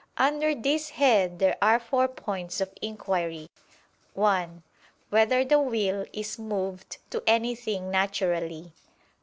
Under 0.17 0.55
this 0.55 0.89
head 0.89 1.37
there 1.37 1.55
are 1.61 1.79
four 1.79 2.07
points 2.07 2.59
of 2.59 2.73
inquiry: 2.81 3.51
(1) 4.15 4.63
Whether 5.11 5.45
the 5.45 5.59
will 5.59 6.07
is 6.11 6.39
moved 6.39 6.97
to 7.11 7.21
anything 7.27 7.91
naturally? 7.91 8.73